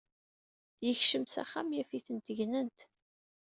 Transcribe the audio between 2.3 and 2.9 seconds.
gnent.